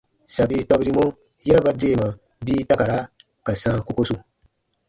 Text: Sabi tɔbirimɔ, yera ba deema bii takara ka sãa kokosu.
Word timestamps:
Sabi 0.35 0.57
tɔbirimɔ, 0.69 1.03
yera 1.45 1.65
ba 1.65 1.71
deema 1.79 2.07
bii 2.45 2.67
takara 2.69 2.97
ka 3.45 3.51
sãa 3.61 3.77
kokosu. 3.85 4.15